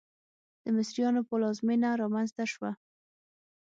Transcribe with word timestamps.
د 0.63 0.65
مصریانو 0.77 1.21
پلازمېنه 1.29 1.89
رامنځته 2.01 2.43
شوه. 2.53 2.71